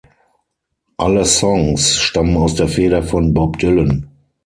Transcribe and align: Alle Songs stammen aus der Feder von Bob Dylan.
Alle 0.97 1.25
Songs 1.25 1.95
stammen 1.99 2.35
aus 2.37 2.55
der 2.55 2.67
Feder 2.67 3.03
von 3.03 3.35
Bob 3.35 3.59
Dylan. 3.59 4.09